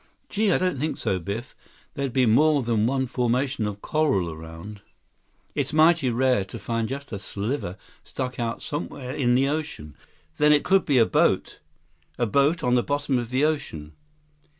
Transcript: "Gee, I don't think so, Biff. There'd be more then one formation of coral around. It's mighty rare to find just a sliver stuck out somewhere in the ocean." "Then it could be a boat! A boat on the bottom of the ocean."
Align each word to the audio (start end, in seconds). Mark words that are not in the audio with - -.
"Gee, 0.29 0.51
I 0.51 0.57
don't 0.57 0.79
think 0.79 0.97
so, 0.97 1.19
Biff. 1.19 1.55
There'd 1.93 2.11
be 2.11 2.25
more 2.25 2.63
then 2.63 2.87
one 2.87 3.05
formation 3.05 3.67
of 3.67 3.83
coral 3.83 4.31
around. 4.31 4.81
It's 5.53 5.73
mighty 5.73 6.09
rare 6.09 6.43
to 6.43 6.57
find 6.57 6.89
just 6.89 7.11
a 7.11 7.19
sliver 7.19 7.77
stuck 8.03 8.39
out 8.39 8.63
somewhere 8.63 9.13
in 9.13 9.35
the 9.35 9.47
ocean." 9.47 9.95
"Then 10.39 10.53
it 10.53 10.63
could 10.63 10.85
be 10.85 10.97
a 10.97 11.05
boat! 11.05 11.59
A 12.17 12.25
boat 12.25 12.63
on 12.63 12.73
the 12.73 12.81
bottom 12.81 13.19
of 13.19 13.29
the 13.29 13.43
ocean." 13.45 13.93